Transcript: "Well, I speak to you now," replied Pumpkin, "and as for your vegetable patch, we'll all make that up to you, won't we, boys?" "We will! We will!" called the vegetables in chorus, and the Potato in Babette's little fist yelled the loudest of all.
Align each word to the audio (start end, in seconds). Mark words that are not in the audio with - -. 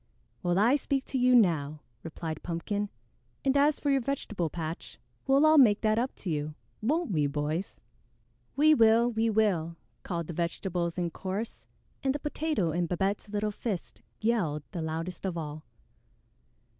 "Well, 0.41 0.57
I 0.57 0.77
speak 0.77 1.05
to 1.09 1.19
you 1.19 1.35
now," 1.35 1.81
replied 2.01 2.41
Pumpkin, 2.41 2.89
"and 3.45 3.55
as 3.55 3.79
for 3.79 3.91
your 3.91 4.01
vegetable 4.01 4.49
patch, 4.49 4.97
we'll 5.27 5.45
all 5.45 5.59
make 5.59 5.81
that 5.81 5.99
up 5.99 6.15
to 6.15 6.31
you, 6.31 6.55
won't 6.81 7.11
we, 7.11 7.27
boys?" 7.27 7.77
"We 8.55 8.73
will! 8.73 9.11
We 9.11 9.29
will!" 9.29 9.75
called 10.01 10.25
the 10.25 10.33
vegetables 10.33 10.97
in 10.97 11.11
chorus, 11.11 11.67
and 12.01 12.15
the 12.15 12.19
Potato 12.19 12.71
in 12.71 12.87
Babette's 12.87 13.29
little 13.29 13.51
fist 13.51 14.01
yelled 14.19 14.63
the 14.71 14.81
loudest 14.81 15.23
of 15.23 15.37
all. 15.37 15.65